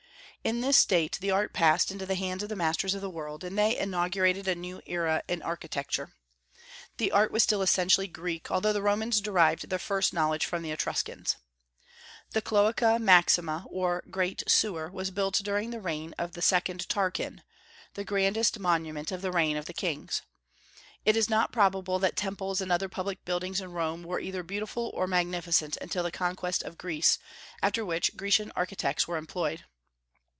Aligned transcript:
In 0.43 0.61
this 0.61 0.75
state 0.75 1.19
the 1.21 1.29
art 1.29 1.53
passed 1.53 1.91
into 1.91 2.07
the 2.07 2.15
hands 2.15 2.41
of 2.41 2.49
the 2.49 2.55
masters 2.55 2.95
of 2.95 3.01
the 3.01 3.11
world, 3.11 3.43
and 3.43 3.55
they 3.55 3.77
inaugurated 3.77 4.47
a 4.47 4.55
new 4.55 4.81
era 4.87 5.21
in 5.27 5.39
architecture. 5.43 6.15
The 6.97 7.11
art 7.11 7.31
was 7.31 7.43
still 7.43 7.61
essentially 7.61 8.07
Greek, 8.07 8.49
although 8.49 8.73
the 8.73 8.81
Romans 8.81 9.21
derived 9.21 9.69
their 9.69 9.77
first 9.77 10.13
knowledge 10.13 10.47
from 10.47 10.63
the 10.63 10.71
Etruscans. 10.71 11.35
The 12.31 12.41
Cloaca 12.41 12.97
Maxima, 12.97 13.65
or 13.69 14.03
Great 14.09 14.41
Sewer, 14.47 14.89
was 14.89 15.11
built 15.11 15.39
during 15.43 15.69
the 15.69 15.79
reign 15.79 16.15
of 16.17 16.31
the 16.31 16.41
second 16.41 16.89
Tarquin, 16.89 17.43
the 17.93 18.03
grandest 18.03 18.57
monument 18.57 19.11
of 19.11 19.21
the 19.21 19.31
reign 19.31 19.57
of 19.57 19.65
the 19.65 19.73
kings. 19.75 20.23
It 21.05 21.15
is 21.15 21.29
not 21.29 21.51
probable 21.51 21.99
that 21.99 22.17
temples 22.17 22.61
and 22.61 22.71
other 22.71 22.89
public 22.89 23.23
buildings 23.25 23.61
in 23.61 23.73
Rome 23.73 24.01
were 24.01 24.19
either 24.19 24.41
beautiful 24.41 24.89
or 24.95 25.05
magnificent 25.05 25.77
until 25.79 26.01
the 26.01 26.09
conquest 26.09 26.63
of 26.63 26.79
Greece, 26.79 27.19
after 27.61 27.85
which 27.85 28.17
Grecian 28.17 28.51
architects 28.55 29.07
were 29.07 29.17
employed. 29.17 29.65